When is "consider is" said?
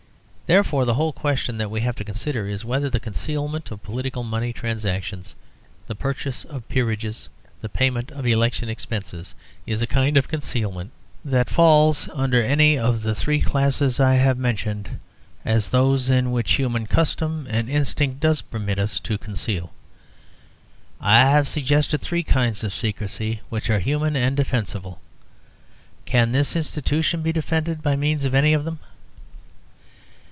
2.03-2.65